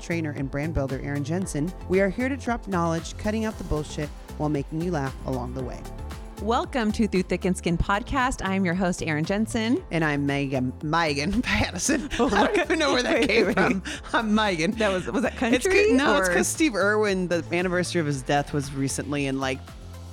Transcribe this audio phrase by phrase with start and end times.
[0.00, 3.64] trainer, and brand builder Erin Jensen, we are here to drop knowledge, cutting out the
[3.64, 4.08] bullshit
[4.38, 5.80] while making you laugh along the way.
[6.42, 8.46] Welcome to Through Thick and Skin podcast.
[8.46, 9.82] I'm your host, Erin Jensen.
[9.90, 12.08] And I'm Megan Megan Pattison.
[12.12, 13.82] I don't even know where that came from.
[14.12, 14.70] I'm Megan.
[14.72, 15.74] That was was that country?
[15.74, 17.26] It's no, it's because Steve Irwin.
[17.26, 19.58] The anniversary of his death was recently, and like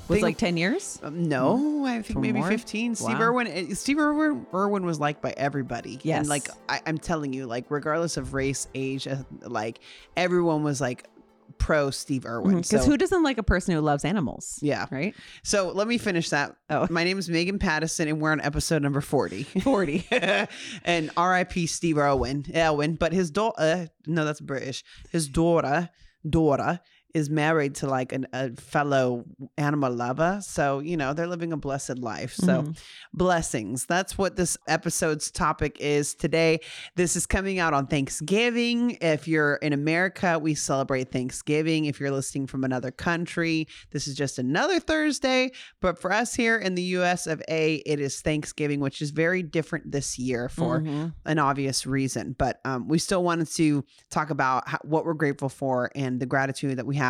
[0.08, 1.00] was like ten years.
[1.04, 2.48] Um, no, I think maybe more?
[2.48, 2.96] 15.
[2.96, 3.22] Steve Wow.
[3.26, 6.00] Irwin, eh, Steve Irwin, Irwin was liked by everybody.
[6.04, 6.20] Yes.
[6.20, 9.08] And like, I, I'm telling you, like, regardless of race, age,
[9.42, 9.80] like,
[10.16, 11.08] everyone was like
[11.58, 12.58] pro Steve Irwin.
[12.58, 14.60] Because So, who doesn't like a person who loves animals?
[14.62, 14.86] yeah.
[14.92, 15.16] Right.
[15.44, 16.56] So let me finish that.
[16.70, 16.88] Oh.
[16.90, 19.44] My name is Megan Pattison, and we're on episode number 40.
[19.62, 20.06] Forty.
[20.84, 21.68] and R.I.P.
[21.68, 24.84] Steve Irwin, Elwin, but his daughter, uh, no, that's British.
[25.12, 25.90] His daughter,
[26.30, 26.80] daughter,
[27.16, 29.24] is married to like an, a fellow
[29.58, 30.40] animal lover.
[30.44, 32.34] So, you know, they're living a blessed life.
[32.36, 32.78] So, Mhm.
[33.14, 33.86] blessings.
[33.86, 36.60] That's what this episode's topic is today.
[36.98, 38.98] This is coming out on Thanksgiving.
[39.00, 41.86] If you're in America, we celebrate Thanksgiving.
[41.86, 45.52] If you're listening from another country, this is just another Thursday.
[45.82, 49.42] But for us here in the US of A, it is Thanksgiving, which is very
[49.42, 51.14] different this year for Mhm.
[51.26, 52.36] an obvious reason.
[52.38, 56.26] But um, we still wanted to talk about how, what we're grateful for and the
[56.26, 57.05] gratitude that we have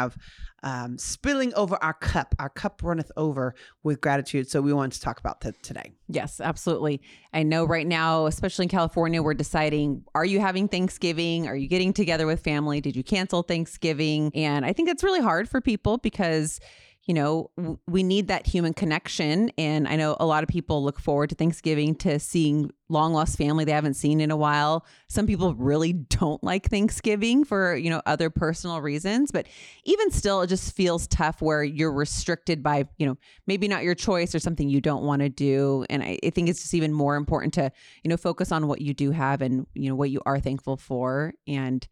[0.64, 2.34] um, spilling over our cup.
[2.40, 4.50] Our cup runneth over with gratitude.
[4.50, 5.92] So we want to talk about that today.
[6.08, 7.02] Yes, absolutely.
[7.34, 11.48] I know right now, especially in California, we're deciding are you having Thanksgiving?
[11.48, 12.82] Are you getting together with family?
[12.82, 14.32] Did you cancel Thanksgiving?
[14.34, 16.60] And I think it's really hard for people because
[17.06, 17.52] you know,
[17.88, 19.52] we need that human connection.
[19.60, 23.38] And I know a lot of people look forward to Thanksgiving to seeing long lost
[23.38, 24.86] family they haven't seen in a while.
[25.08, 29.32] Some people really don't like Thanksgiving for, you know, other personal reasons.
[29.32, 29.46] But
[29.84, 33.96] even still, it just feels tough where you're restricted by, you know, maybe not your
[33.96, 35.86] choice or something you don't want to do.
[35.92, 37.72] And I, I think it's just even more important to,
[38.04, 40.78] you know, focus on what you do have and, you know, what you are thankful
[40.78, 41.36] for.
[41.48, 41.88] And,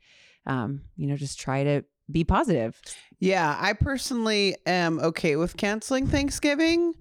[0.48, 2.80] um, you know, just try to be positive.
[3.20, 6.94] Yeah, I personally am okay with canceling Thanksgiving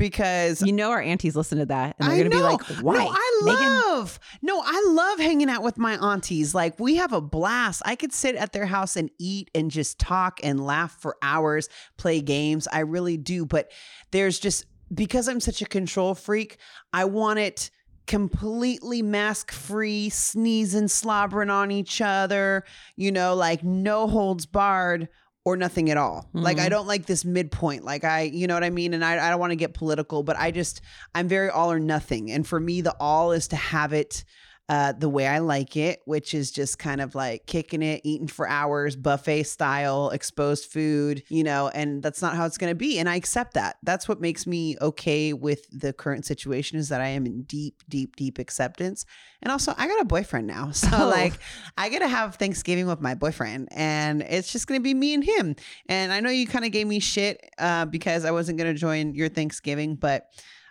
[0.00, 2.94] because You know, our aunties listen to that and they're I to be like, why?
[2.94, 4.18] No, I Megan, love.
[4.42, 6.54] No, I love hanging out with my aunties.
[6.54, 7.82] Like we have a blast.
[7.84, 11.68] I could sit at their house and eat and just talk and laugh for hours,
[11.98, 12.66] play games.
[12.72, 13.44] I really do.
[13.44, 13.70] But
[14.10, 16.56] there's just because I'm such a control freak,
[16.92, 17.70] I want it
[18.06, 22.64] completely mask free, sneezing, slobbering on each other,
[22.96, 25.08] you know, like no holds barred
[25.44, 26.28] or nothing at all.
[26.34, 26.70] Like I Mhm.
[26.70, 27.82] don't like this midpoint.
[27.84, 28.92] Like I, you know what I mean?
[28.92, 30.82] And I, I don't want to get political, but I just,
[31.14, 32.30] I'm very all or nothing.
[32.30, 34.24] And for me, the all is to have it
[34.70, 38.28] uh, the way I like it, which is just kind of like kicking it, eating
[38.28, 42.76] for hours, buffet style, exposed food, you know, and that's not how it's going to
[42.76, 43.00] be.
[43.00, 43.78] And I accept that.
[43.82, 47.82] That's what makes me okay with the current situation is that I am in deep,
[47.88, 49.04] deep, deep acceptance.
[49.42, 50.70] And also, I got a boyfriend now.
[50.80, 51.08] So, Oh.
[51.08, 51.34] like,
[51.76, 55.14] I get to have Thanksgiving with my boyfriend, and it's just going to be me
[55.14, 55.56] and him.
[55.88, 58.78] And I know you kind of gave me shit uh, because I wasn't going to
[58.78, 60.26] join your Thanksgiving, but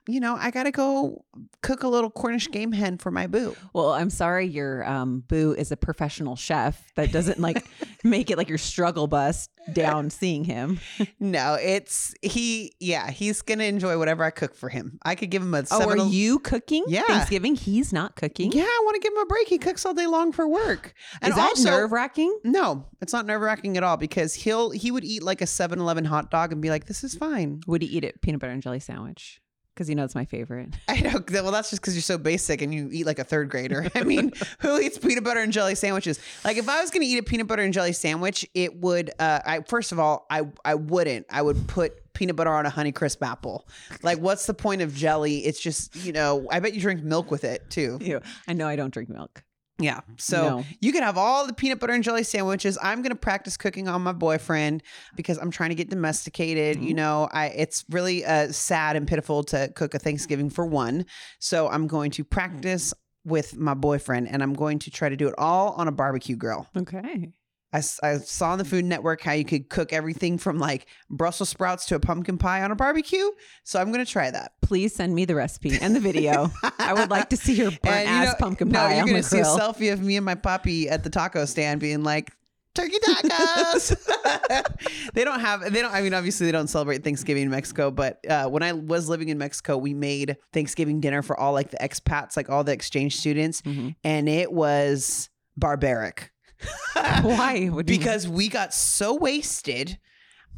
[0.10, 1.24] you know, I got to go
[1.62, 3.56] cook a little Cornish game hen for my boo.
[3.74, 6.92] Well, I'm sorry, your um, boo is a professional chef.
[6.96, 7.66] That doesn't like
[8.04, 10.80] make it like your struggle bus down seeing him.
[11.20, 12.74] No, it's he.
[12.80, 15.00] Yeah, he's gonna enjoy whatever I cook for him.
[15.04, 15.64] I could give him a.
[15.72, 16.86] Oh, are seven- you cooking?
[16.88, 17.04] Yeah.
[17.04, 17.56] Thanksgiving?
[17.56, 18.52] He's not cooking.
[18.52, 19.48] Yeah, I want to give him a break.
[19.48, 20.94] He cooks all day long for work.
[21.22, 22.40] And is that nerve wracking?
[22.44, 26.06] No, it's not nerve wracking at all because he'll he would eat like a 7-Eleven
[26.06, 28.62] hot dog and be like, "This is fine." Would he eat it peanut butter and
[28.62, 29.42] jelly sandwich?
[29.80, 30.76] Because you know it's my favorite.
[30.90, 31.24] I know.
[31.32, 33.90] Well, that's just because you're so basic and you eat like a third grader.
[33.96, 36.20] I mean, who eats peanut butter and jelly sandwiches?
[36.44, 39.12] Like, if I was going to eat a peanut butter and jelly sandwich, it would.
[39.18, 41.28] Uh, I first of all, I I wouldn't.
[41.30, 43.70] I would put peanut butter on a Honey Crisp apple.
[44.04, 45.46] Like, what's the point of jelly?
[45.46, 46.46] It's just you know.
[46.52, 48.00] I bet you drink milk with it too.
[48.02, 48.20] Ew.
[48.50, 49.46] I know I don't drink milk.
[49.80, 49.98] Yeah.
[49.98, 50.14] Mm-hmm.
[50.18, 50.66] So No.
[50.82, 52.78] you can have all the peanut butter and jelly sandwiches.
[52.82, 54.84] I'm going to practice cooking on my boyfriend
[55.16, 56.78] because I'm trying to get domesticated.
[56.78, 56.96] You mm-hmm.
[56.98, 61.06] know, I it's really uh, sad and pitiful to cook a Thanksgiving for one.
[61.40, 62.30] So I'm going to mm-hmm.
[62.30, 62.94] practice
[63.26, 66.36] with my boyfriend and I'm going to try to do it all on a barbecue
[66.36, 66.68] grill.
[66.76, 67.32] Okay.
[67.72, 71.50] I, I saw on the Food Network how you could cook everything from like Brussels
[71.50, 73.30] sprouts to a pumpkin pie on a barbecue.
[73.64, 74.54] So I'm going to try that.
[74.62, 76.52] Please send me the recipe and the video.
[76.80, 79.06] I would like to see your burnt And, you ass know, pumpkin no, pie you're
[79.06, 79.56] gonna see grill.
[79.56, 82.32] a selfie of me and my puppy at the taco stand being like,
[82.76, 83.96] turkey tacos.
[85.14, 88.20] they don't have, they don't, I mean, obviously they don't celebrate Thanksgiving in Mexico, but
[88.30, 91.78] uh, when I was living in Mexico, we made Thanksgiving dinner for all like the
[91.78, 93.96] expats, like all the exchange students, Mhm.
[94.04, 96.32] and it was barbaric.
[97.22, 97.68] Why?
[97.68, 99.98] What do you- because we got so wasted.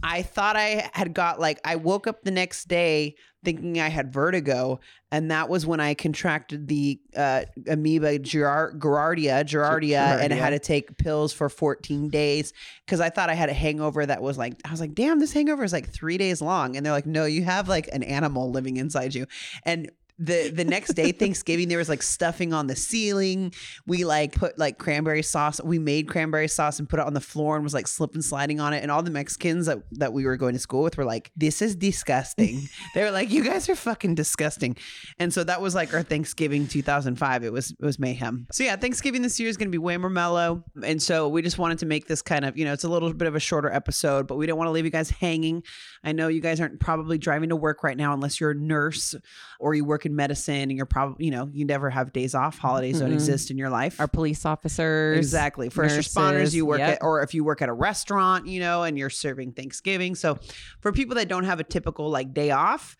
[0.03, 4.11] I thought I had got like I woke up the next day thinking I had
[4.11, 4.79] vertigo,
[5.11, 10.37] and that was when I contracted the uh, amoeba Gerard- Gerardia, Gerardia, and Giardia.
[10.37, 12.51] had to take pills for 14 days
[12.83, 15.33] because I thought I had a hangover that was like I was like, damn, this
[15.33, 18.49] hangover is like three days long, and they're like, no, you have like an animal
[18.49, 19.27] living inside you,
[19.65, 19.91] and.
[20.23, 23.53] The, the next day Thanksgiving there was like stuffing on the ceiling.
[23.87, 27.21] We like put like cranberry sauce we made cranberry sauce and put it on the
[27.21, 28.83] floor and was like slipping sliding on it.
[28.83, 31.61] And all the mexicans that, that we were going to school with were like this
[31.61, 32.67] is disgusting.
[32.93, 34.75] They were like you guys are fucking disgusting.
[35.17, 38.47] And so that was like our thanksgiving 2005 it was it was mayhem.
[38.51, 40.63] So yeah thanksgiving this year is going to be way more mellow.
[40.83, 43.13] And so we just wanted to make this kind of you know it's a little
[43.13, 45.63] bit of a shorter episode but we don't want to leave you guys hanging.
[46.03, 49.15] I know you guys aren't probably driving to work right now unless you're a nurse
[49.59, 52.57] or you work in medicine and you're probably you know you never have days off
[52.57, 53.13] holidays don't Mhm.
[53.15, 55.17] exist in your life our police officers.
[55.17, 55.69] Exactly.
[55.69, 56.95] First responders, you work yep.
[56.95, 60.15] at, or if you work at a restaurant, you know, and you're serving Thanksgiving.
[60.15, 60.37] So
[60.79, 62.95] for people that don't have a typical like day off,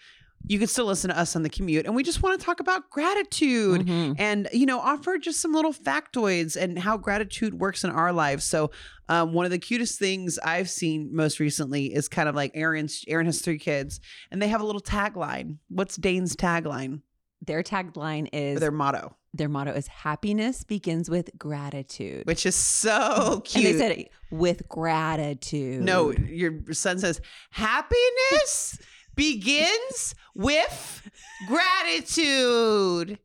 [0.47, 1.85] you can still listen to us on the commute.
[1.85, 4.15] And we just want to talk about gratitude Mhm.
[4.19, 8.43] and, you know, offer just some little factoids and how gratitude works in our lives.
[8.43, 8.71] So
[9.09, 13.03] um, one of the cutest things I've seen most recently is kind of like Erin's,
[13.07, 13.99] Erin has three kids
[14.31, 15.57] and they have a little tagline.
[15.69, 17.01] What's Dane's tagline
[17.45, 19.15] Their tagline or is their motto?
[19.33, 22.25] their motto is happiness begins with gratitude.
[22.25, 23.65] Which is so cute.
[23.65, 25.81] And they said with gratitude.
[25.83, 27.21] No, your son says
[27.51, 28.77] happiness
[29.15, 31.09] begins with
[31.47, 33.19] gratitude.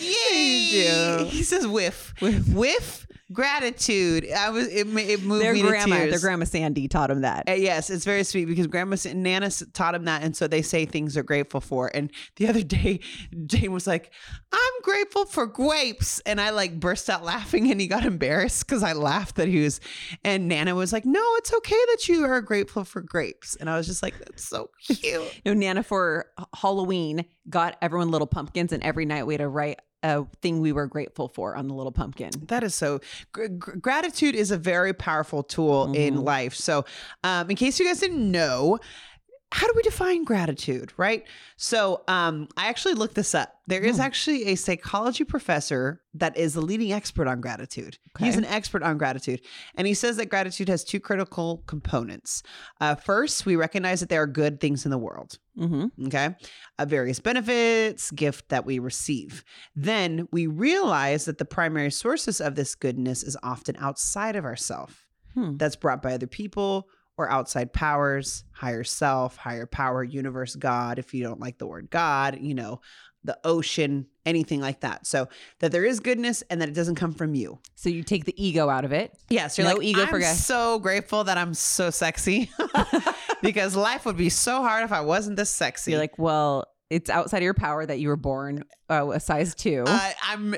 [0.00, 1.24] Yay!
[1.24, 2.14] He says whiff.
[2.20, 2.48] Whiff.
[2.48, 4.30] with gratitude.
[4.30, 6.10] I was it, it moved their me grandma, to tears.
[6.10, 7.48] their grandma Sandy taught him that.
[7.48, 10.84] Uh, yes, it's very sweet because Grandma Nana taught him that, and so they say
[10.86, 11.90] things they're grateful for.
[11.94, 13.00] And the other day,
[13.46, 14.12] Jane was like,
[14.52, 18.82] "I'm grateful for grapes," and I like burst out laughing, and he got embarrassed because
[18.82, 19.80] I laughed that he was.
[20.24, 23.76] And Nana was like, "No, it's okay that you are grateful for grapes," and I
[23.76, 28.82] was just like, "That's so cute." No, Nana for Halloween got everyone little pumpkins, and
[28.82, 31.92] every night we had to write a thing we were grateful for on the little
[31.92, 32.30] pumpkin.
[32.48, 33.00] That is so.
[33.32, 36.24] Gr- gr- gratitude is a very powerful tool in Mhm.
[36.24, 36.54] life.
[36.54, 36.84] So,
[37.24, 38.78] um, in case you guys didn't know,
[39.52, 41.24] how do we define gratitude, right?
[41.56, 43.54] So, um, I actually looked this up.
[43.66, 44.02] There is Hmm.
[44.02, 47.98] actually a psychology professor that is the leading expert on gratitude.
[48.18, 49.40] He's an expert on gratitude,
[49.76, 52.42] and he says that gratitude has two critical components.
[52.80, 56.06] Uh, first, we recognize that there are good things in the world Mm-hmm.
[56.06, 56.34] okay
[56.78, 59.44] uh, various benefits gift that we receive
[59.76, 64.94] then we realize that the primary sources of this goodness is often outside of ourselves
[65.34, 65.56] Hmm.
[65.58, 66.88] that's brought by other people
[67.18, 71.88] or outside powers higher self higher power universe god if you don't like the word
[71.90, 72.80] god you know
[73.24, 75.28] the ocean anything like that so
[75.60, 78.34] that there is goodness and that it doesn't come from you So you take the
[78.42, 79.16] ego out of it.
[79.28, 82.50] Yes, you're No like ego I'm for guys." so grateful that I'm so sexy
[83.42, 85.92] because life would be so hard if I wasn't this sexy.
[85.92, 89.54] You're like, well, it's outside of your power that you were born uh, a size
[89.54, 89.84] two.
[89.86, 90.54] Uh, I'm.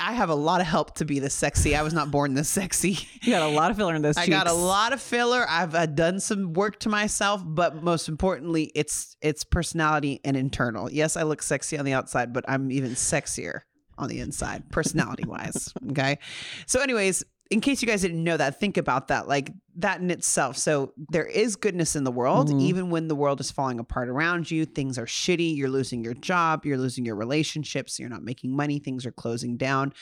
[0.00, 1.74] I have a lot of help to be this sexy.
[1.74, 2.98] I was not born this sexy.
[3.22, 4.36] you got a lot of filler in those I cheeks.
[4.36, 5.44] got a lot of filler.
[5.48, 10.90] I've uh, done some work to myself, but most importantly, it's it's personality and internal.
[10.90, 13.62] Yes, I look sexy on the outside, but I'm even sexier
[13.98, 15.72] on the inside, personality wise.
[15.90, 16.18] Okay.
[16.66, 19.28] So, anyways, in case you guys didn't know that, think about that.
[19.28, 20.56] Like that in itself.
[20.56, 22.60] So there is goodness in the world, Mhm.
[22.62, 24.64] even when the world is falling apart around you.
[24.64, 25.56] Things are shitty.
[25.56, 26.64] You're losing your job.
[26.64, 27.98] You're losing your relationships.
[27.98, 28.78] You're not making money.
[28.78, 29.92] Things are closing down.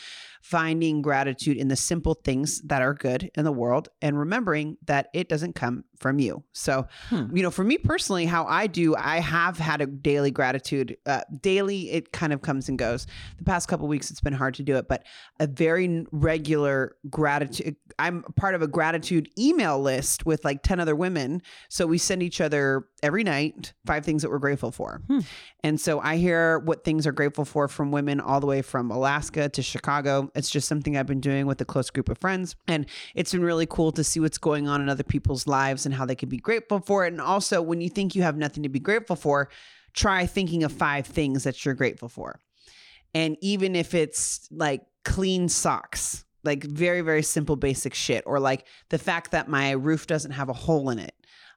[0.42, 5.08] Finding gratitude in the simple things that are good in the world and remembering that
[5.14, 6.44] it doesn't come from you.
[6.52, 7.34] So, Hmm.
[7.34, 10.98] you know, for me personally, how I do, I have had a daily gratitude.
[11.06, 13.06] Uh, daily, it kind of comes and goes.
[13.38, 15.02] The past couple weeks, it's been hard to do it, but
[15.40, 17.76] a very regular gratitude.
[17.98, 21.42] I'm part of a gratitude email list with like 10 other women.
[21.68, 25.02] So we send each other every night five things that we're grateful for.
[25.06, 25.20] Hmm.
[25.62, 28.90] And so I hear what things are grateful for from women all the way from
[28.90, 30.30] Alaska to Chicago.
[30.34, 32.56] It's just something I've been doing with a close group of friends.
[32.68, 35.94] And it's been really cool to see what's going on in other people's lives and
[35.94, 37.12] how they can be grateful for it.
[37.12, 39.48] And also, when you think you have nothing to be grateful for,
[39.94, 42.40] try thinking of five things that you're grateful for.
[43.14, 48.66] And even if it's like clean socks, like very, very simple, basic shit, or like
[48.90, 51.14] the fact that my roof doesn't have a hole in it.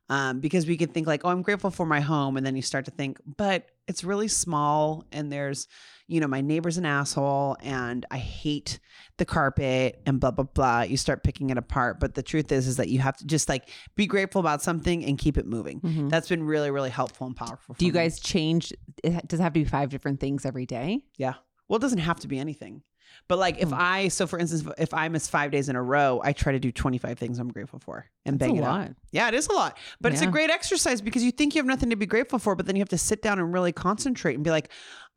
[0.09, 2.37] Um, because we can think like, oh, I'm grateful for my home.
[2.37, 5.67] And then you start to think, but it's really small and there's,
[6.07, 8.79] you know, my neighbor's an asshole and I hate
[9.17, 10.81] the carpet and blah blah blah.
[10.83, 11.99] You start picking it apart.
[11.99, 13.67] But the truth is is that you have to just like
[13.97, 15.81] be grateful about something and keep it moving.
[15.81, 16.09] Mhm.
[16.09, 17.75] That's been really, really helpful and powerful.
[17.77, 17.99] Do you me.
[17.99, 18.71] guys change?
[19.03, 21.03] It does it have to be five different things every day?
[21.17, 21.33] Yeah.
[21.67, 22.81] Well, it doesn't have to be anything.
[23.27, 23.75] But like if Hmm.
[23.77, 26.59] I, so for instance, if I miss five days in a row, I try to
[26.59, 28.95] do 25 things I'm grateful for and That's bang a it out.
[29.11, 30.31] Yeah, it is a lot, but it's a Yeah.
[30.31, 32.81] great exercise because you think you have nothing to be grateful for, but then you
[32.81, 34.69] have to sit down and really concentrate and be like,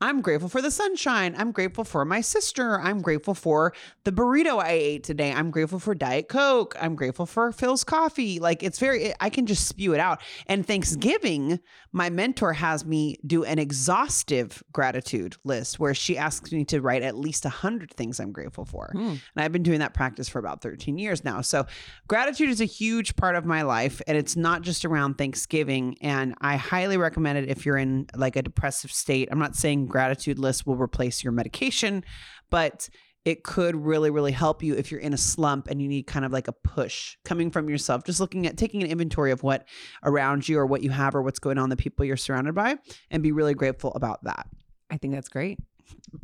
[0.02, 1.34] I'm grateful for the sunshine.
[1.36, 2.80] I'm grateful for my sister.
[2.80, 5.30] I'm grateful for the burrito I ate today.
[5.30, 6.74] I'm grateful for Diet Coke.
[6.80, 8.40] I'm grateful for Philz coffee.
[8.40, 10.22] Like it's very, I can just spew it out.
[10.46, 11.60] And Thanksgiving,
[11.92, 17.02] my mentor has me do an exhaustive gratitude list where she asks me to write
[17.02, 18.90] at least 100 things I'm grateful for.
[18.92, 19.08] Hmm.
[19.08, 21.42] And I've been doing that practice for about 13 years now.
[21.42, 21.66] So
[22.08, 25.98] gratitude is a huge part of my life and it's not just around Thanksgiving.
[26.00, 29.28] And I highly recommend it if you're in like a depressive state.
[29.30, 32.04] I'm not saying gratitude list will replace your medication,
[32.48, 32.88] but
[33.24, 36.24] it could really, really help you if you're in a slump and you need kind
[36.24, 38.04] of like a push coming from yourself.
[38.04, 39.66] Just looking at taking an inventory of what
[40.02, 42.76] around you or what you have or what's going on, the people you're surrounded by,
[43.10, 44.46] and be really grateful about that.
[44.90, 45.58] I think that's great.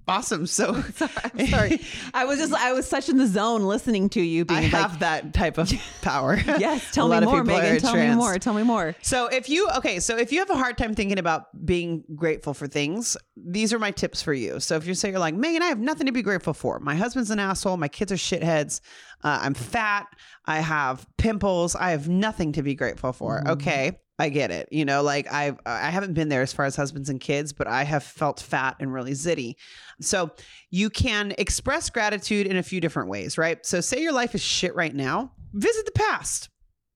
[0.09, 0.47] Awesome.
[0.47, 1.81] So Sorry, I'm sorry.
[2.15, 4.73] I was just I was such in the zone listening to you being I like,
[4.73, 6.37] have that type of power.
[6.37, 7.79] yes, tell me more, Megan.
[7.81, 8.39] Tell me more.
[8.39, 8.95] Tell me more.
[9.03, 12.53] So if you okay, so if you have a hard time thinking about being grateful
[12.55, 14.59] for things, these are my tips for you.
[14.61, 16.79] So if you say you're like Megan, I have nothing to be grateful for.
[16.81, 17.77] My husband's an asshole.
[17.77, 18.81] My kids are shitheads.
[19.23, 20.07] Uh, I'm fat.
[20.45, 21.75] I have pimples.
[21.75, 23.41] I have nothing to be grateful for.
[23.43, 23.51] Mhm.
[23.53, 23.99] Okay.
[24.19, 24.69] I get it.
[24.71, 27.67] You know, like I've I haven't been there as far as husbands and kids, but
[27.67, 29.57] I have felt fat and really zitty.
[30.01, 30.31] So
[30.71, 33.65] you can express gratitude in a few different ways, right?
[33.65, 35.33] So say your life is shit right now.
[35.53, 36.49] Visit the past.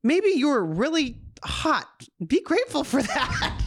[0.02, 2.06] Maybe you were really hot.
[2.26, 3.59] Be grateful for that.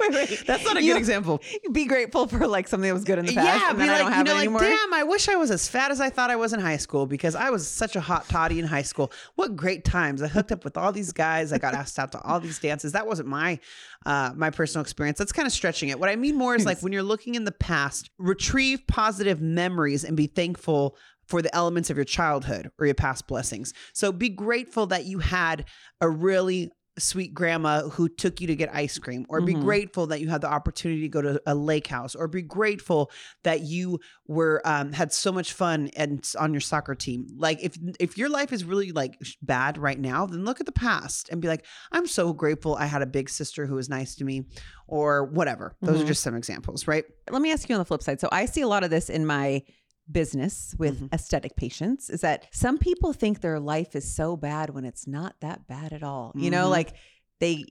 [0.10, 0.44] Wait, wait.
[0.46, 1.40] That's not a You- good example.
[1.72, 3.60] Be grateful for like something that was good in the past.
[3.60, 4.60] Yeah, be like, you know, like, anymore.
[4.62, 7.06] damn, I wish I was as fat as I thought I was in high school
[7.06, 9.12] because I was such a hot toddy in high school.
[9.34, 10.22] What great times!
[10.22, 11.52] I hooked up with all these guys.
[11.52, 12.92] I got asked out to all these dances.
[12.92, 13.58] That wasn't my
[14.06, 15.18] uh, my personal experience.
[15.18, 16.00] That's kind of stretching it.
[16.00, 20.04] What I mean more is like when you're looking in the past, retrieve positive memories
[20.04, 23.72] and be thankful for the elements of your childhood or your past blessings.
[23.92, 25.66] So be grateful that you had
[26.00, 29.60] a really sweet grandma who took you to get ice cream or be Mhm.
[29.62, 33.10] grateful that you had the opportunity to go to a lake house or be grateful
[33.44, 37.76] that you were um, had so much fun and on your soccer team like if
[37.98, 41.40] if your life is really like bad right now then look at the past and
[41.40, 44.44] be like i'm so grateful i had a big sister who was nice to me
[44.86, 46.02] or whatever those Mhm.
[46.04, 48.20] are just some examples right Let me ask you on the flip side.
[48.20, 49.62] So I see a lot of this in my
[50.10, 51.14] business with Mhm.
[51.14, 55.36] aesthetic patients is that some people think their life is so bad when it's not
[55.40, 56.32] that bad at all.
[56.34, 56.70] You know, Mhm.
[56.70, 56.94] like
[57.40, 57.64] they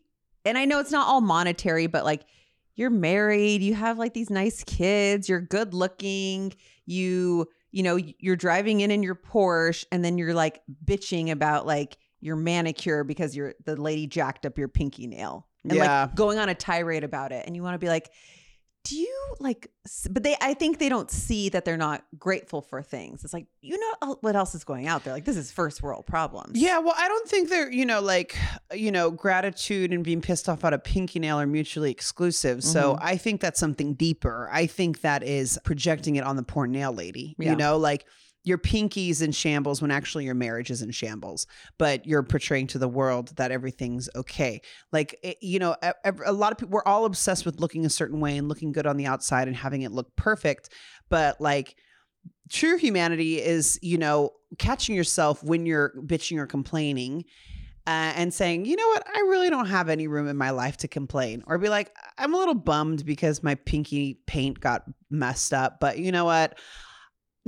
[0.46, 2.24] and I know it's not all monetary, but like
[2.75, 6.53] you're married, you have like these nice kids, you're good looking,
[6.86, 11.67] you you know, you're driving in in your Porsche and then you're like bitching about
[11.67, 15.48] like your manicure because you're the lady jacked up your pinky nail.
[15.63, 16.03] And Yeah.
[16.05, 18.10] like going on a tirade about it and you want to be like
[18.86, 19.69] do you like
[20.09, 23.45] but they i think they don't see that they're not grateful for things it's like
[23.62, 26.79] you know what else is going out there like this is first world problems Yeah,
[26.79, 28.36] well, I don't think they're, you know, like,
[28.74, 32.63] you know, gratitude and being pissed off about a pinky nail are mutually exclusive.
[32.63, 33.00] So Mhm.
[33.01, 34.50] I think that's something deeper.
[34.51, 37.36] I think that is projecting it on the poor nail lady.
[37.38, 37.51] Yeah.
[37.51, 38.05] You know, like
[38.50, 42.77] your pinkies in shambles when actually your marriage is in shambles, but you're portraying to
[42.79, 44.60] the world that everything's okay.
[44.91, 47.86] Like, it, you know, a, a- a lot of people, we're all obsessed with looking
[47.86, 50.70] a certain way and looking good on the outside and having it look perfect.
[51.08, 51.75] But like,
[52.50, 57.24] true humanity is, you know, catching yourself when you're bitching or complaining
[57.88, 60.77] uh, and saying, you know what, I really don't have any room in my life
[60.77, 61.44] to complain.
[61.48, 65.98] Or be like, I'm a little bummed because my pinky paint got messed up, but
[66.00, 66.60] you know what?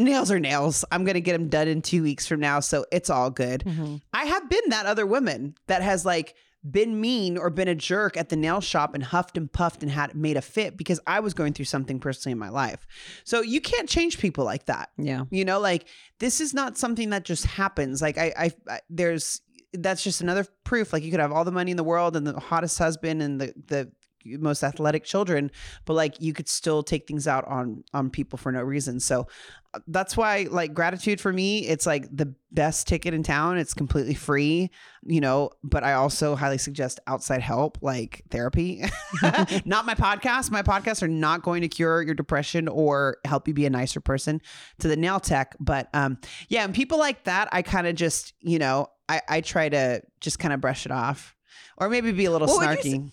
[0.04, 0.84] Nails are nails.
[0.92, 2.60] I'm going to get them done in two weeks from now.
[2.60, 3.64] So it's all good.
[3.66, 4.02] Mhm.
[4.14, 6.36] I have been that other woman that has like
[6.70, 9.92] been mean or been a jerk at the nail shop and huffed and puffed and
[9.92, 12.86] had made a fit because I was going through something personally in my life.
[13.24, 14.90] So you can't change people like that.
[14.98, 15.86] yeah You know, like
[16.20, 18.02] this is not something that just happens.
[18.02, 19.42] Like I, I, I there's
[19.74, 20.94] that's just another proof.
[20.94, 23.42] Like you could have all the money in the world and the hottest husband and
[23.42, 23.92] the the
[24.26, 25.52] most athletic children,
[25.86, 29.00] but like you could still take things out on on people for no reason.
[29.00, 29.28] So
[29.74, 33.58] uh, that's why like gratitude for me, it's like the best ticket in town.
[33.58, 34.70] It's completely free,
[35.04, 35.52] you know.
[35.64, 38.84] But I also highly suggest outside help, like therapy.
[39.66, 40.52] not my podcast.
[40.52, 44.02] My podcasts are not going to cure your depression or help you be a nicer
[44.02, 44.42] person
[44.80, 45.56] to the nail tech.
[45.60, 46.18] But um,
[46.50, 50.02] yeah, and people like that, I kind of just, you know, I, I try to
[50.22, 51.36] just kind of brush it off
[51.78, 53.12] or maybe be a little What would you snarky.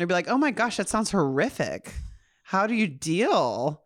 [0.00, 1.92] I'd be like, oh my gosh, that sounds horrific.
[2.42, 3.82] How do you deal?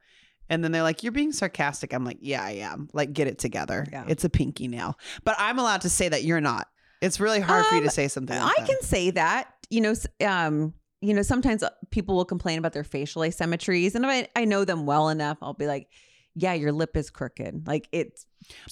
[0.50, 1.92] And then they're like, You're being sarcastic.
[1.92, 2.88] I'm like, Yeah, I am.
[2.94, 3.86] Like, get it together.
[3.92, 4.04] Yeah.
[4.08, 4.98] It's a pinky nail.
[5.24, 6.68] But I'm allowed to say that you're not.
[7.02, 8.68] It's really hard for you to Um, say something like I that.
[8.68, 9.52] can say that.
[9.70, 9.94] You know,
[10.26, 10.72] um,
[11.02, 14.44] you know, sometimes uh, people will complain about their facial asymmetries, and if I, I
[14.46, 15.88] know them well enough, I'll be like,
[16.34, 18.24] "Yeah, your lip is crooked." Like it's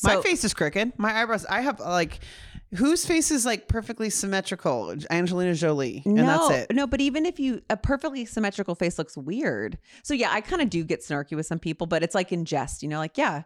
[0.02, 0.94] My so- face is crooked.
[0.98, 1.44] My eyebrows.
[1.44, 2.18] I have like,
[2.74, 4.94] whose face is like perfectly symmetrical?
[5.10, 6.74] Angelina Jolie, and no, that's it.
[6.74, 6.86] no.
[6.86, 9.78] But even if you a perfectly symmetrical face looks weird.
[10.02, 12.44] So yeah, I kind of do get snarky with some people, but it's like in
[12.44, 12.82] jest.
[12.82, 13.42] You know, like yeah,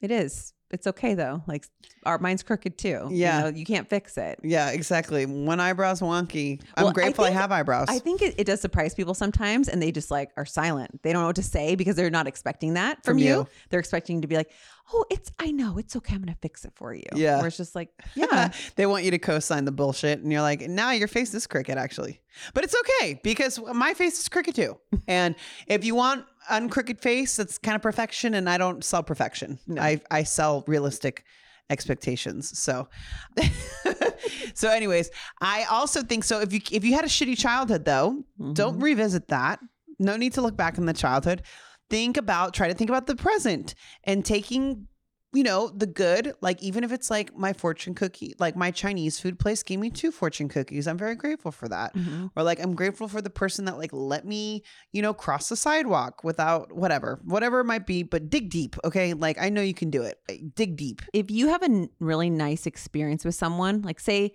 [0.00, 0.52] it is.
[0.72, 1.42] It's okay though.
[1.46, 1.66] Like
[2.04, 3.08] our mine's crooked too.
[3.10, 3.44] Yeah.
[3.46, 4.40] you, know, you can't fix it.
[4.42, 5.26] Yeah, exactly.
[5.26, 6.62] One eyebrow's wonky.
[6.76, 7.86] I'm Well, grateful I, think- have eyebrows.
[7.90, 11.02] I think it, it does surprise people sometimes, and they just like are silent.
[11.02, 13.24] They don't know what to say because they're not expecting that from, From you.
[13.36, 13.46] you.
[13.70, 14.50] They're expecting to be like,
[14.94, 16.14] "Oh, it's I know it's okay.
[16.14, 17.36] I'm gonna fix it for you." Yeah.
[17.38, 20.62] where it's just like, yeah, they want you to co-sign the bullshit, and you're like,
[20.62, 22.20] "Now your face is crooked, actually."
[22.54, 24.78] But it's okay because my face is crooked too.
[25.06, 25.34] and
[25.66, 29.58] if you want uncrooked face, that's kind of perfection, and I don't sell perfection.
[29.78, 31.24] I I sell realistic
[31.70, 32.58] expectations.
[32.58, 32.88] So,
[34.54, 36.40] so anyways, I also think so.
[36.40, 38.82] If you if you had a shitty childhood though, don't Mm-hmm.
[38.82, 39.60] revisit that.
[39.98, 41.42] No need to look back in the childhood.
[41.90, 44.88] Think about try to think about the present and taking
[45.34, 49.18] you know the good like even if it's like my fortune cookie like my chinese
[49.18, 50.86] food place gave me two fortune cookies.
[50.86, 51.94] I'm very grateful for that.
[51.94, 52.30] Mhm.
[52.36, 54.62] or like i'm grateful for the person that like let me
[54.92, 59.14] you know cross the sidewalk without whatever whatever it might be but dig deep okay?
[59.14, 60.18] Like i know you can do it.
[60.28, 61.00] Like, dig deep.
[61.14, 64.32] If you have a n- really nice experience with someone, like say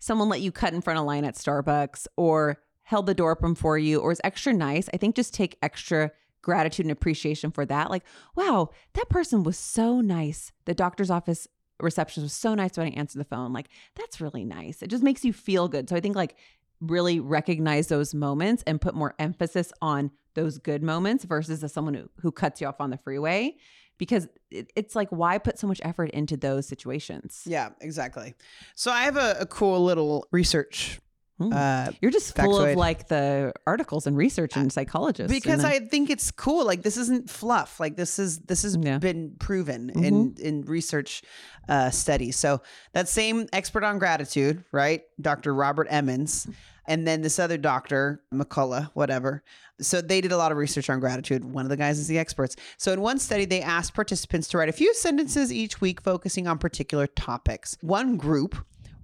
[0.00, 3.54] someone let you cut in front of line at Starbucks or held the door open
[3.54, 6.10] for you or is extra nice, I think just take extra
[6.42, 7.90] gratitude and appreciation for that.
[7.90, 8.04] Like,
[8.36, 10.52] wow, that person was so nice.
[10.64, 11.48] The doctor's office
[11.80, 13.52] receptionist was so nice when I answered the phone.
[13.52, 14.82] Like, that's really nice.
[14.82, 15.88] It just makes you feel good.
[15.88, 16.36] So I think like
[16.80, 22.08] really recognize those moments and put more emphasis on those good moments versus someone who,
[22.20, 23.56] who cuts you off on the freeway
[23.98, 28.34] because it, it's like why put so much effort into those situations yeah exactly
[28.74, 31.00] so i have a, a cool little research.
[31.40, 32.72] Uh you're just full factoid.
[32.72, 36.66] of like the articles and research and psychologists because and I think it's cool.
[36.66, 37.80] Like this isn't fluff.
[37.80, 38.98] Like this is this has Yeah.
[38.98, 41.22] been proven in in research
[41.68, 42.36] uh, studies.
[42.36, 42.60] So
[42.92, 45.54] that same expert on gratitude, right, Dr.
[45.54, 46.46] Robert Emmons,
[46.86, 49.42] and then this other doctor McCullough, whatever.
[49.80, 51.44] So they did a lot of research on gratitude.
[51.44, 52.56] One of the guys is the experts.
[52.76, 56.46] So in one study, they asked participants to write a few sentences each week, focusing
[56.46, 57.76] on particular topics.
[57.80, 58.56] One group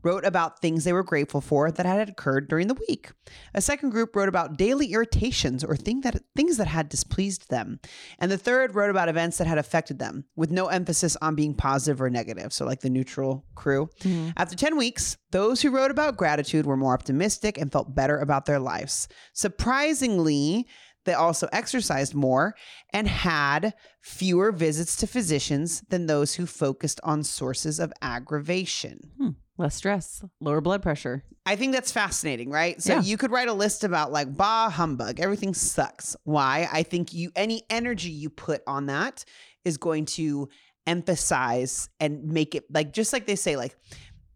[0.07, 3.11] wrote about things they were grateful for that had occurred during the week.
[3.55, 7.81] A second group wrote about daily irritations or thing that, things that had displeased them.
[8.21, 11.55] And the third wrote about events that had affected them, with no emphasis on being
[11.55, 12.53] positive or negative.
[12.53, 13.91] So, like the neutral crew.
[14.03, 14.31] Mm-hmm.
[14.37, 18.47] After 10 weeks, those who wrote about gratitude were more optimistic and felt better about
[18.47, 19.09] their lives.
[19.33, 20.69] Surprisingly,
[21.07, 22.55] they also exercised more
[22.93, 29.01] and had fewer visits to physicians than those who focused on sources of aggravation.
[29.19, 29.31] Hmm.
[29.59, 32.83] less stress lower blood pressure I think that's fascinating, right?
[32.83, 33.01] So Yeah.
[33.03, 36.17] you could write a list about like bah humbug, everything sucks.
[36.25, 36.69] Why?
[36.73, 39.25] I think you any energy you put on that
[39.65, 40.49] is going to
[40.89, 43.77] emphasize and make it like just like they say like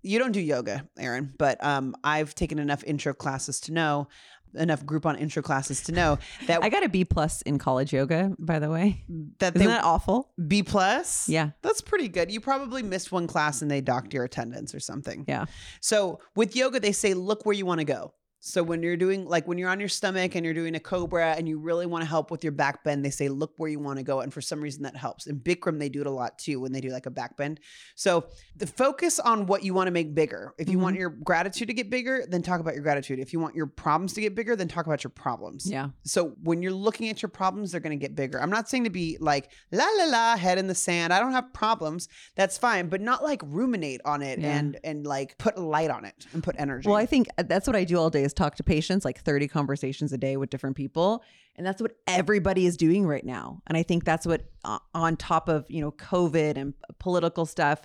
[0.02, 4.09] you don't do yoga, Erin, but um I've taken enough intro classes to know
[4.54, 7.92] enough group on intro classes to know that i got a b plus in college
[7.92, 9.04] yoga by the way
[9.38, 11.28] that isn't they that awful B plus.
[11.28, 12.30] yeah That's pretty good.
[12.32, 15.24] You probably missed one class and they docked your attendance or something.
[15.28, 15.44] yeah
[15.80, 18.14] So with yoga, they say, look where you want to go.
[18.42, 21.35] So when you're doing like when you're on your stomach and you're doing a cobra
[21.37, 23.79] and you really want to help with your back bend, they say look where you
[23.79, 24.20] want to go.
[24.20, 25.26] And for some reason that helps.
[25.26, 27.61] In Bikram, they do it a lot too when they do like a back bend.
[27.96, 28.24] So
[28.57, 30.55] the focus on what you want to make bigger.
[30.59, 33.18] If you want your gratitude to get bigger, then talk about your gratitude.
[33.18, 35.70] If you want your problems to get bigger, then talk about your problems.
[35.70, 38.40] yeah So when you're looking at your problems, they're going to get bigger.
[38.40, 41.12] I'm not saying to be like la la la head in the sand.
[41.12, 42.09] I don't have problems.
[42.37, 44.57] That's fine, but not like ruminate on it Yeah.
[44.59, 46.88] and and like put light on it and put energy.
[46.88, 49.21] Well, I think uh, that's what I do all day is talk to patients, like
[49.21, 51.23] 30 conversations a day with different people.
[51.57, 53.61] And that's what everybody is doing right now.
[53.66, 57.83] And I think that's what, uh, on top of, you know, COVID and political stuff,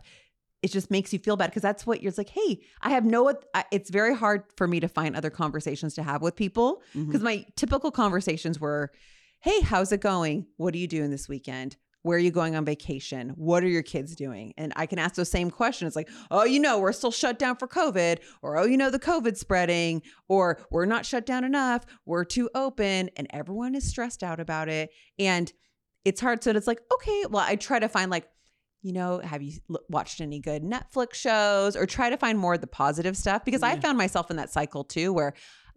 [0.62, 3.34] it just makes you feel bad because that's what you're like, hey, I have no,
[3.54, 7.22] I- it's very hard for me to find other conversations to have with people because
[7.22, 8.92] my typical conversations were,
[9.42, 10.48] hey, how's it going?
[10.58, 11.76] What are you doing this weekend?
[12.06, 13.30] Where are you going on vacation?
[13.30, 14.54] What are your kids doing?
[14.58, 17.39] And I can ask those same questions It's like, oh, you know, we're still shut
[17.39, 21.44] down for COVID, or oh, you know, the COVID spreading, or we're not shut down
[21.44, 24.91] enough, we're too open, and everyone is stressed out about it.
[25.18, 25.52] And
[26.04, 26.44] it's hard.
[26.44, 28.28] So it's like, okay, well, I try to find like,
[28.84, 32.54] you know, have you l- watched any good Netflix shows or try to find more
[32.54, 33.44] of the positive stuff?
[33.44, 35.34] Because I found myself in that cycle too, where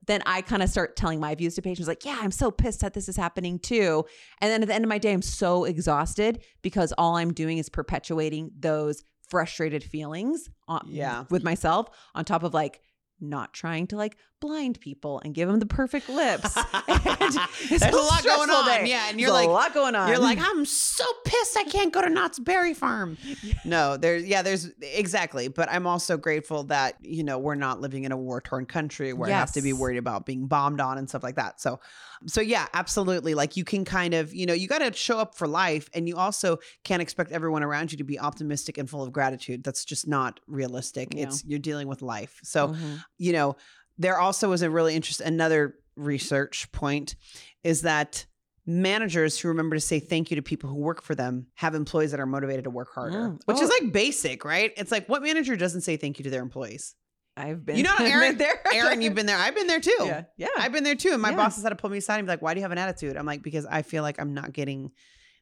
[0.07, 2.81] then I kind of start telling my views to patients like, yeah, I'm so pissed
[2.81, 4.05] that this is happening too.
[4.41, 7.59] And then at the end of my day, I'm so exhausted because all I'm doing
[7.59, 11.25] is perpetuating those frustrated feelings on, Yeah.
[11.31, 12.81] with myself on top of like
[13.21, 16.55] not trying to like blind people and give them the perfect lips.
[17.69, 18.67] There's a lot going on.
[18.67, 18.85] day.
[18.89, 20.09] Yeah, and you're There's like- a lot going on.
[20.09, 23.17] You're like, I'm so pissed I can't go to Knott's Berry Farm.
[23.65, 25.49] No, there's yeah, there's exactly.
[25.49, 29.13] But I'm also grateful that, you know, we're not living in a war torn country
[29.13, 31.61] where I have to be worried about being bombed on and stuff like that.
[31.61, 31.81] So
[32.27, 33.35] so yeah, absolutely.
[33.35, 36.17] Like you can kind of, you know, you gotta show up for life and you
[36.17, 39.65] also can't expect everyone around you to be optimistic and full of gratitude.
[39.65, 41.15] That's just not realistic.
[41.15, 42.41] It's you're dealing with life.
[42.43, 43.05] So Mhm.
[43.19, 43.57] you know,
[43.99, 47.17] there also was a really interesting another research point
[47.65, 48.25] is that
[48.67, 52.11] managers who remember to say thank you to people who work for them have employees
[52.11, 53.41] that are motivated to work harder, Mm.
[53.47, 53.79] which is Oh.
[53.83, 54.73] like basic, right?
[54.77, 56.95] It's like what manager doesn't say thank you to their employees?
[57.37, 58.61] I've been You know, been Erin, there.
[58.75, 59.39] Erin, you've been there.
[59.39, 59.97] I've been there too.
[60.01, 60.49] yeah, yeah.
[60.59, 61.13] I've been there too.
[61.13, 61.37] And my Yeah.
[61.37, 62.79] boss has had to pull me aside and be like, why do you have an
[62.79, 63.17] attitude?
[63.17, 64.91] I'm like, because I feel like I'm not getting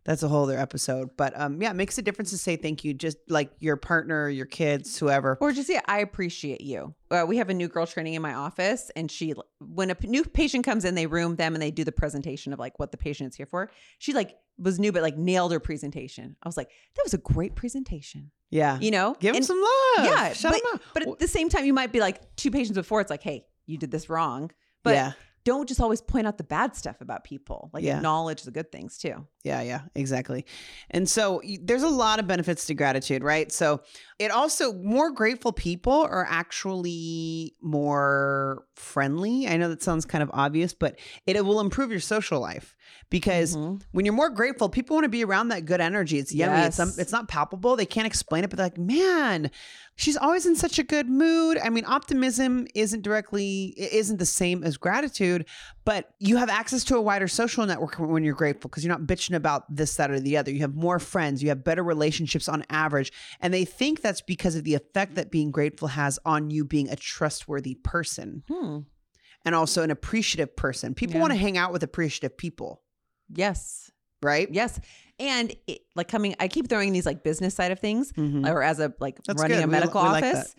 [0.06, 1.10] that's a whole other episode.
[1.16, 4.28] But um, yeah, it makes a difference to say thank you, just like your partner,
[4.28, 5.36] your kids, whoever.
[5.40, 6.94] Or just yeah, I appreciate you.
[7.10, 10.08] Uh, we have a new girl training in my office, and she, when a p-
[10.08, 12.92] new patient comes in, they room them and they do the presentation of like what
[12.92, 13.70] the patient's here for.
[13.98, 16.36] She like was new, but like nailed her presentation.
[16.42, 18.30] I was like, that was a great presentation.
[18.50, 18.78] Yeah.
[18.80, 20.06] You know, Give them some love.
[20.06, 23.00] Yeah, Shut but, but at the same time, you might be like two patients before.
[23.00, 24.50] It's like, hey, you did this wrong.
[24.82, 25.12] But yeah.
[25.46, 27.70] Don't just always point out the bad stuff about people.
[27.72, 27.96] Like Yeah.
[27.96, 29.26] acknowledge the good things too.
[29.44, 30.44] Yeah, yeah, exactly.
[30.90, 33.50] And so there's a lot of benefits to gratitude, right?
[33.52, 33.80] So
[34.18, 39.46] it also, more grateful people are actually more friendly.
[39.46, 42.74] I know that sounds kind of obvious, but it, it will improve your social life
[43.08, 43.80] because Mhm.
[43.92, 46.18] when you're more grateful, people want to be around that good energy.
[46.18, 46.62] It's yummy.
[46.66, 47.76] It's, um, it's not palpable.
[47.76, 49.50] They can't explain it, but they're like, man,
[49.96, 51.58] she's always in such a good mood.
[51.58, 55.46] I mean, optimism isn't directly, isn't the same as gratitude,
[55.84, 59.06] but you have access to a wider social network when you're grateful because you're not
[59.06, 60.50] bitching about this, that, or the other.
[60.50, 63.10] You have more friends, you have better relationships on average.
[63.40, 66.88] And they think that's because of the effect that being grateful has on you being
[66.90, 68.78] a trustworthy person Hmm.
[69.44, 70.94] and also an appreciative person.
[70.94, 71.20] People Yeah.
[71.22, 72.82] want to hang out with appreciative people,
[73.34, 73.90] Yes.
[74.22, 74.48] right?
[74.52, 74.78] Yes.
[75.18, 78.48] And it, like coming, I keep throwing these like business side of things Mhm.
[78.50, 79.64] or as a like That's running good.
[79.64, 80.54] a We- medical we like office.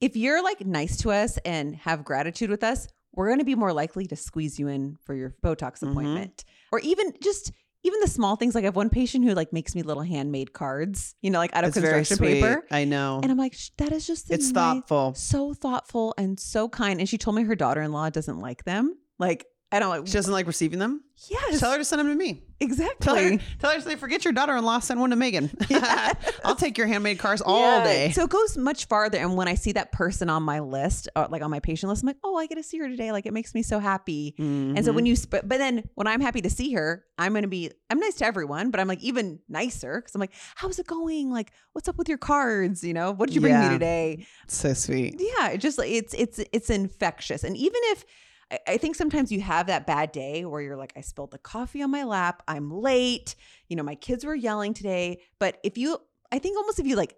[0.00, 3.54] if you're like nice to us and have gratitude with us, we're going to be
[3.54, 5.90] more likely to squeeze you in for your Botox Mhm.
[5.92, 8.54] appointment or even just even the small things.
[8.54, 11.54] Like I have one patient who like makes me little handmade cards, you know, like
[11.56, 12.66] out of very construction paper.
[12.70, 13.20] I know.
[13.22, 15.14] And I'm like, that is just It's thoughtful.
[15.14, 17.00] so thoughtful and so kind.
[17.00, 18.96] And she told me her daughter-in-law doesn't like them.
[19.18, 21.02] Like, I don't like, She doesn't like receiving them.
[21.28, 22.42] yes, Tell her to send them to me.
[22.58, 22.96] exactly.
[23.04, 25.48] Tell her, tell her to say, forget your daughter-in-law, send one to Megan.
[26.44, 27.84] I'll take your handmade cars all Yeah.
[27.84, 28.10] day.
[28.10, 29.18] So it goes much farther.
[29.18, 32.02] And when I see that person on my list, or like on my patient list,
[32.02, 33.12] I'm like, oh, I get to see her today.
[33.12, 34.34] Like it makes me so happy.
[34.38, 35.06] And so when mm-hmm.
[35.06, 38.00] you, sp- but then when I'm happy to see her, I'm going to be, I'm
[38.00, 41.30] nice to everyone, but I'm like even nicer because I'm like, how's it going?
[41.30, 42.82] Like, what's up with your cards?
[42.82, 43.68] You know, what did you bring Yeah.
[43.68, 44.26] me today?
[44.48, 45.14] so sweet.
[45.18, 47.44] Yeah, it just it's it's it's infectious.
[47.44, 48.04] And even if
[48.50, 51.38] I, I think sometimes you have that bad day where you're like, I spilled the
[51.38, 53.34] coffee on my lap, I'm late,
[53.68, 55.20] you know, my kids were yelling today.
[55.38, 55.98] But if you
[56.32, 57.16] I think almost if you like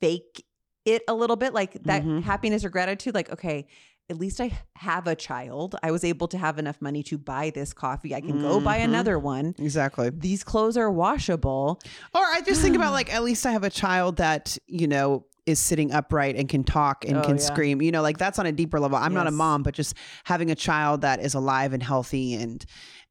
[0.00, 0.44] fake
[0.84, 2.22] it a little bit, like that Mhm.
[2.22, 3.66] happiness or gratitude, like, okay,
[4.10, 5.76] at least I have a child.
[5.82, 8.14] I was able to have enough money to buy this coffee.
[8.14, 8.84] I can go buy Mhm.
[8.84, 9.54] another one.
[9.58, 10.10] Exactly.
[10.10, 11.78] These clothes are washable.
[12.14, 15.26] Or I just think about like, at least I have a child that, you know,
[15.44, 17.42] is sitting upright and can talk and Oh, can yeah.
[17.42, 17.80] scream.
[17.80, 18.98] You know, like that's on a deeper level.
[18.98, 19.94] I'm not a mom, but just
[20.24, 22.64] having a child that is alive and healthy and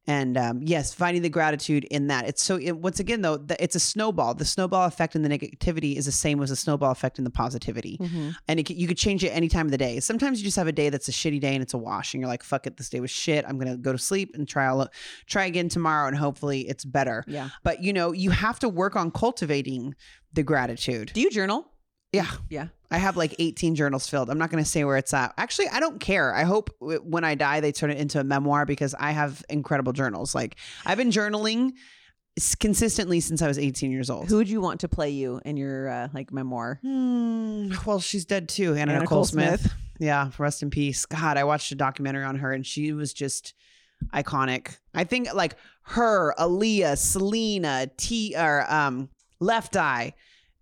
[0.08, 2.26] and um, yes, finding the gratitude in that.
[2.26, 2.56] It's so.
[2.56, 4.32] It, once again, though, the, it's a snowball.
[4.32, 7.30] The snowball effect and the negativity is the same as the snowball effect and the
[7.30, 7.98] positivity.
[8.48, 10.00] and it, you could change it any time of the day.
[10.00, 12.22] Sometimes you just have a day that's a shitty day and it's a wash, and
[12.22, 13.44] you're like, "Fuck it, this day was shit.
[13.46, 14.88] I'm gonna go to sleep and try all,
[15.26, 17.50] try again tomorrow, and hopefully it's better." Yeah.
[17.62, 19.94] But you know, you have to work on cultivating
[20.32, 21.12] the gratitude.
[21.12, 21.70] Do you journal?
[22.12, 22.68] Yeah, Yeah.
[22.90, 24.30] I have like 18 journals filled.
[24.30, 25.34] I'm not going to say where it's at.
[25.36, 26.34] Actually, I don't care.
[26.34, 29.44] I hope w- when I die they turn it into a memoir because I have
[29.50, 30.34] incredible journals.
[30.34, 31.72] Like I've been journaling
[32.38, 34.28] s- consistently since I was 18 years old.
[34.30, 36.78] Who would you want to play you in your uh, like memoir?
[36.82, 38.70] Hmm, well, she's dead too.
[38.72, 39.60] Anna, Anna Nicole Nicole Smith.
[39.60, 39.74] Smith.
[40.00, 41.04] Yeah, rest in peace.
[41.06, 43.52] God, I watched a documentary on her and she was just
[44.14, 44.78] iconic.
[44.94, 49.08] I think like her, Aaliyah, Selena, T or um
[49.40, 50.14] Left Eye,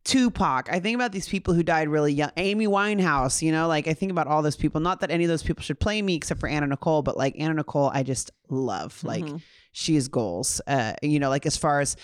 [0.07, 0.69] Tupac.
[0.73, 2.31] I think about these people who died really young.
[2.37, 4.81] Amy Winehouse, you know, like I think about all those people.
[4.81, 7.35] Not that any of those people should play me except for Anna Nicole, but like
[7.38, 9.03] Anna Nicole, I just love.
[9.03, 9.42] Like Mhm.
[9.73, 10.61] she is goals.
[10.66, 11.97] Uh, you know, like as far as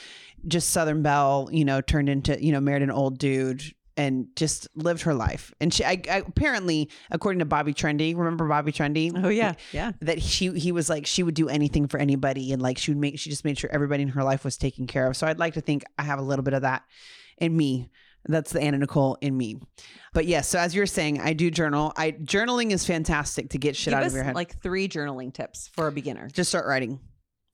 [0.48, 3.62] just Southern Belle, you know, turned into, you know, married an old dude
[3.96, 5.52] and just lived her life.
[5.60, 9.12] And she, I, I, apparently, according to Bobby Trendy, remember Bobby Trendy?
[9.14, 9.92] Oh yeah, yeah.
[10.00, 12.98] That he he was like she would do anything for anybody, and like she would
[12.98, 15.16] make she just made sure everybody in her life was taken care of.
[15.16, 16.82] So I'd like to think I have a little bit of that
[17.42, 17.90] in me.
[18.24, 19.60] That's the Anna Nicole in me.
[20.14, 21.92] But yes, so as you were saying, I do journal.
[21.96, 24.34] I journaling is fantastic to get shit Give out us of your head.
[24.36, 26.28] like three journaling tips for a beginner.
[26.28, 27.00] just start writing.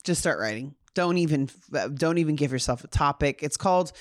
[0.05, 0.75] Just start writing.
[0.95, 3.41] Don't even uh, don't even give yourself a topic.
[3.43, 3.93] It's called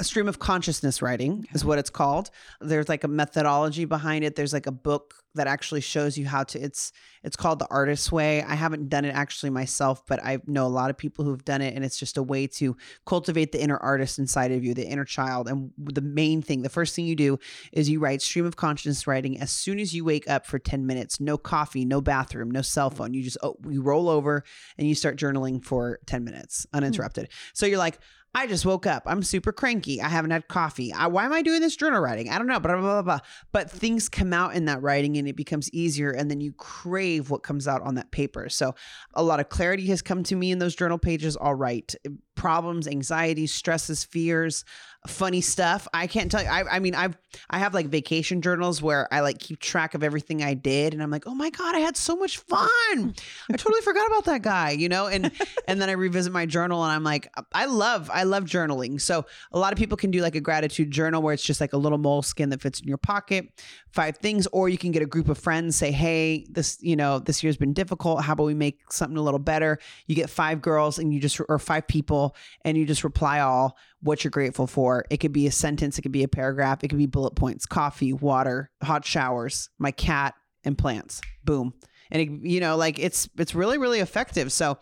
[0.00, 2.30] stream of consciousness writing is what it's called.
[2.60, 4.34] There's like a methodology behind it.
[4.34, 6.92] There's like a book that actually shows you how to it's
[7.28, 8.42] it's called the artist's way.
[8.42, 11.60] I haven't done it actually myself, but I know a lot of people who've done
[11.60, 14.88] it and it's just a way to cultivate the inner artist inside of you, the
[14.88, 15.46] inner child.
[15.46, 17.38] And the main thing, the first thing you do
[17.70, 20.86] is you write stream of consciousness writing as soon as you wake up for 10
[20.86, 21.20] minutes.
[21.20, 23.12] No coffee, no bathroom, no cell phone.
[23.12, 24.42] You just oh, you roll over
[24.78, 26.78] and you start journaling for 10 minutes hmm.
[26.78, 27.28] uninterrupted.
[27.52, 27.98] So you're like,
[28.34, 29.04] I just woke up.
[29.06, 30.00] I'm super cranky.
[30.00, 30.92] I haven't had coffee.
[30.92, 32.28] I, why am I doing this journal writing?
[32.30, 32.60] I don't know.
[32.60, 33.18] Blah, blah, blah, blah.
[33.52, 36.10] But things come out in that writing and it becomes easier.
[36.10, 38.48] And then you crave what comes out on that paper.
[38.48, 38.74] So
[39.14, 41.36] a lot of clarity has come to me in those journal pages.
[41.40, 41.94] I'll write
[42.38, 44.64] problems, anxieties, stresses, fears,
[45.06, 45.86] funny stuff.
[45.94, 46.48] I can't tell you.
[46.48, 47.16] I, I mean, I've,
[47.48, 50.92] I have like vacation journals where I like keep track of everything I did.
[50.92, 52.68] And I'm like, oh my God, I had so much fun.
[52.92, 55.06] I totally forgot about that guy, you know?
[55.06, 55.30] And,
[55.68, 59.00] and then I revisit my journal and I'm like, I love, I love journaling.
[59.00, 61.72] So a lot of people can do like a gratitude journal where it's just like
[61.72, 63.48] a little moleskin that fits in your pocket,
[63.92, 67.20] five things, or you can get a group of friends, say, hey, this, you know,
[67.20, 68.22] this year's been difficult.
[68.22, 69.78] How about we make something a little better?
[70.06, 72.27] You get five girls and you just, or five people,
[72.64, 75.04] and you just reply all what you're grateful for.
[75.10, 77.66] It could be a sentence, it could be a paragraph, it could be bullet points,
[77.66, 81.20] coffee, water, hot showers, my cat, and plants.
[81.44, 81.74] Boom.
[82.10, 84.52] And it, you know, like it's it's really really effective.
[84.52, 84.78] So,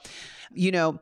[0.52, 1.00] you know,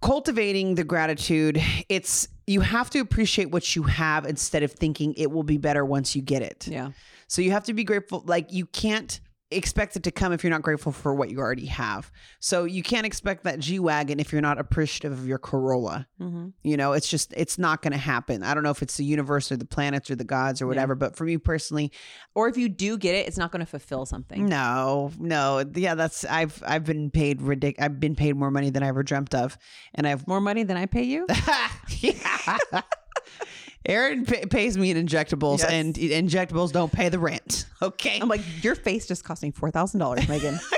[0.00, 5.30] cultivating the gratitude, it's you have to appreciate what you have instead of thinking it
[5.30, 6.66] will be better once you get it.
[6.66, 6.90] Yeah.
[7.26, 8.22] So you have to be grateful.
[8.26, 11.66] Like you can't expect it to come if you're not grateful for what you already
[11.66, 12.12] have.
[12.38, 16.06] So you can't expect that G Wagon if you're not appreciative of your Corolla.
[16.20, 16.48] Mm-hmm.
[16.62, 18.42] You know, it's just, it's not going to happen.
[18.42, 20.94] I don't know if it's the universe or the planets or the gods or whatever,
[20.94, 21.90] but for me personally,
[22.34, 24.44] Or if you do get it, it's not going to fulfill something.
[24.46, 25.64] no, no.
[25.74, 27.76] Yeah, that's, I've, I've been paid ridic.
[27.78, 29.56] I've been paid more money than I ever dreamt of.
[29.94, 31.26] And I've, More money than I pay you?
[32.00, 32.58] yeah.
[33.88, 35.70] Erin pa- pays me in injectables Yes.
[35.70, 37.64] and injectables don't pay the rent.
[37.80, 38.18] Okay.
[38.20, 40.58] I'm like, your face just cost me four thousand dollars, Megan.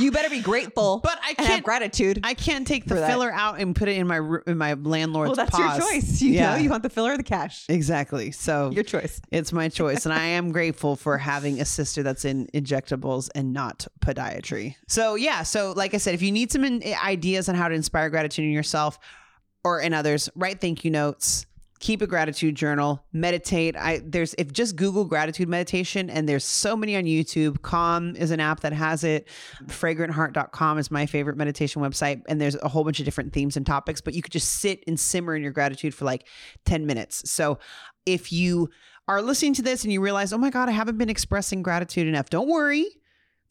[0.00, 2.20] You better be grateful, But I and have can't- gratitude.
[2.22, 3.10] I can't take the that.
[3.10, 5.78] filler out and put it in my in my landlord's well, that's paws.
[5.78, 6.22] your choice.
[6.22, 7.64] You yeah, know, you want the filler or the cash.
[7.68, 8.30] exactly.
[8.30, 9.20] So Your choice.
[9.32, 13.52] it's my choice, and I am grateful for having a sister that's in injectables and
[13.52, 14.76] not podiatry.
[14.86, 17.74] So yeah, so like I said, if you need some in- ideas on how to
[17.74, 19.00] inspire gratitude in yourself
[19.64, 21.44] or in others, write thank you notes.
[21.80, 23.76] Keep a gratitude journal, meditate.
[23.76, 27.62] I there's if just Google gratitude meditation and there's so many on YouTube.
[27.62, 29.28] Calm is an app that has it.
[29.66, 33.64] Fragrantheart.com is my favorite meditation website and there's a whole bunch of different themes and
[33.64, 36.26] topics, but you could just sit and simmer in your gratitude for like
[36.64, 37.30] 10 minutes.
[37.30, 37.58] So
[38.06, 38.70] if you
[39.06, 42.06] are listening to this and you realize, oh my God, I haven't been expressing gratitude
[42.06, 42.86] enough, don't worry.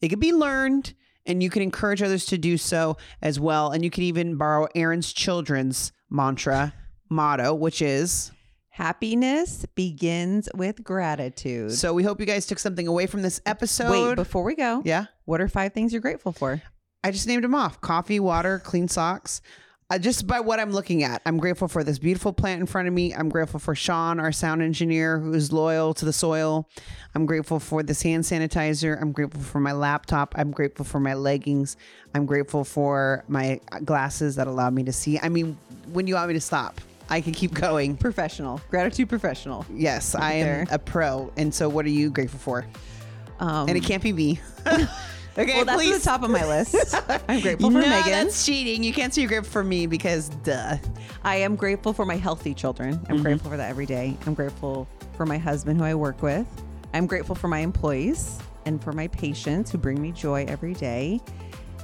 [0.00, 0.94] It can be learned
[1.26, 3.70] and you can encourage others to do so as well.
[3.70, 6.72] And you can even borrow Erin's children's mantra,
[7.08, 8.32] motto, which is
[8.70, 11.72] Happiness begins with gratitude.
[11.72, 13.90] so we hope you guys took something away from this episode.
[13.90, 15.06] Wait, before we go, yeah.
[15.24, 16.62] what are five things you're grateful for?
[17.02, 19.42] I just named them off coffee, water, clean socks.
[19.90, 22.86] Uh, just by what I'm looking at, I'm grateful for this beautiful plant in front
[22.86, 23.14] of me.
[23.14, 26.68] I'm grateful for Sean, our sound engineer, who is loyal to the soil.
[27.14, 29.00] I'm grateful for this hand sanitizer.
[29.00, 30.34] I'm grateful for my laptop.
[30.36, 31.78] I'm grateful for my leggings.
[32.14, 35.18] I'm grateful for my glasses that allow me to see.
[35.20, 35.58] I mean,
[35.90, 37.96] when you want me to stop, I can keep going.
[37.96, 38.60] Professional.
[38.70, 39.64] Gratitude professional.
[39.72, 40.66] Yes, I am There.
[40.70, 41.32] a pro.
[41.36, 42.66] And so, what are you grateful for?
[43.40, 44.40] Um, And it can't be me.
[44.66, 44.86] okay,
[45.36, 45.94] well, that's please.
[45.94, 46.74] at the top of my list.
[47.28, 48.10] I'm grateful for no, Megan.
[48.10, 48.82] that's cheating.
[48.82, 50.76] You can't say you're grateful for me because duh.
[51.24, 53.00] I am grateful for my healthy children.
[53.08, 54.16] I'm grateful for that every day.
[54.26, 56.46] I'm grateful for my husband who I work with.
[56.94, 61.20] I'm grateful for my employees and for my patients who bring me joy every day.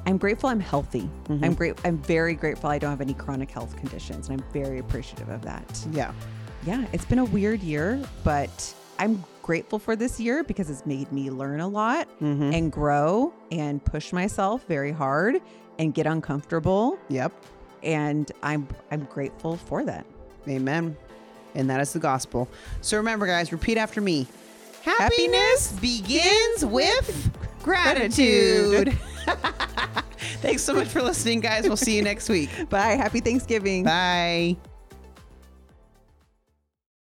[0.06, 1.08] I'm grateful I'm healthy.
[1.28, 1.52] I'm mm-hmm.
[1.54, 5.28] great I'm very grateful I don't have any chronic health conditions and I'm very appreciative
[5.28, 5.86] of that.
[5.92, 6.12] Yeah.
[6.66, 11.10] Yeah, it's been a weird year, but I'm grateful for this year because it's made
[11.12, 12.54] me learn a lot mm-hmm.
[12.54, 15.40] and grow and push myself very hard
[15.78, 17.32] and get uncomfortable Yep.
[17.82, 20.06] and I'm I'm grateful for that.
[20.48, 20.96] Amen.
[21.54, 22.48] And that is the gospel.
[22.80, 24.26] So remember, guys, repeat after me.
[24.82, 27.30] Happiness begins with
[27.62, 28.98] gratitude.
[30.40, 31.64] Thanks so much for listening, guys.
[31.64, 32.50] We'll see you next week.
[32.68, 32.92] Bye.
[32.92, 33.84] Happy Thanksgiving.
[33.84, 34.56] Bye.